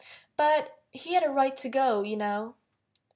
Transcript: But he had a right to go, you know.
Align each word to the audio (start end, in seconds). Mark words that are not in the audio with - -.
But 0.35 0.79
he 0.89 1.13
had 1.13 1.21
a 1.23 1.29
right 1.29 1.55
to 1.57 1.69
go, 1.69 2.01
you 2.01 2.17
know. 2.17 2.55